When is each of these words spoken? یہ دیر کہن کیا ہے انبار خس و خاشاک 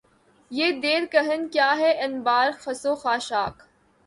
یہ 0.51 0.71
دیر 0.81 1.05
کہن 1.11 1.47
کیا 1.49 1.69
ہے 1.77 1.91
انبار 2.03 2.51
خس 2.59 2.85
و 2.85 2.95
خاشاک 2.95 3.63